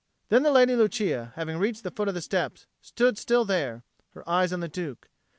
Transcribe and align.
Then 0.29 0.41
the 0.41 0.49
Lady 0.51 0.75
Lucia, 0.75 1.31
having 1.35 1.59
reached 1.59 1.83
the 1.83 1.91
foot 1.91 2.07
of 2.07 2.15
the 2.15 2.21
steps, 2.21 2.65
stood 2.81 3.19
still 3.19 3.45
there, 3.45 3.83
her 4.15 4.27
eyes 4.27 4.51
on 4.51 4.59
the 4.59 4.67
Duke. 4.67 5.09